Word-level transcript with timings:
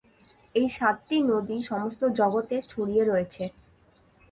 এই 0.55 0.67
সাতটি 0.69 1.17
নদী 1.31 1.57
সমস্ত 1.69 2.01
জগৎ 2.19 2.47
এ 2.51 2.59
ছড়িয়ে 2.71 3.03
রয়েছে। 3.05 3.43